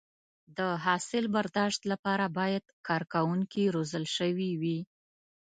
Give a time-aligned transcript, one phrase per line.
[0.57, 4.79] د حاصل برداشت لپاره باید کارکوونکي روزل شوي وي.